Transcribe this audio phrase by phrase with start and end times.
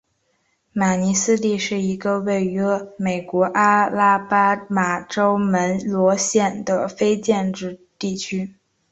[0.73, 2.59] 马尼斯蒂是一个位于
[2.97, 8.55] 美国阿拉巴马州门罗县的非建制地区。